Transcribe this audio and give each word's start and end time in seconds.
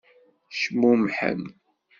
Cmumḥen. 0.61 1.41